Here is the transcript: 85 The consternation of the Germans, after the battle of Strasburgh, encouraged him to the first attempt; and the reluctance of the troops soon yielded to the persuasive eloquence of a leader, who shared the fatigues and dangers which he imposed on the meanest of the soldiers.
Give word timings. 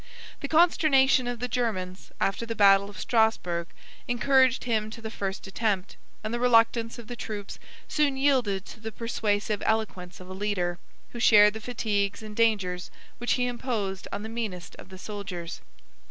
85 0.39 0.39
The 0.41 0.47
consternation 0.47 1.27
of 1.27 1.39
the 1.39 1.47
Germans, 1.47 2.11
after 2.19 2.43
the 2.43 2.55
battle 2.55 2.89
of 2.89 2.99
Strasburgh, 2.99 3.67
encouraged 4.07 4.63
him 4.63 4.89
to 4.89 4.99
the 4.99 5.11
first 5.11 5.45
attempt; 5.45 5.95
and 6.23 6.33
the 6.33 6.39
reluctance 6.39 6.97
of 6.97 7.05
the 7.05 7.15
troops 7.15 7.59
soon 7.87 8.17
yielded 8.17 8.65
to 8.65 8.79
the 8.79 8.91
persuasive 8.91 9.61
eloquence 9.63 10.19
of 10.19 10.27
a 10.27 10.33
leader, 10.33 10.79
who 11.11 11.19
shared 11.19 11.53
the 11.53 11.61
fatigues 11.61 12.23
and 12.23 12.35
dangers 12.35 12.89
which 13.19 13.33
he 13.33 13.45
imposed 13.45 14.07
on 14.11 14.23
the 14.23 14.27
meanest 14.27 14.75
of 14.77 14.89
the 14.89 14.97
soldiers. 14.97 15.61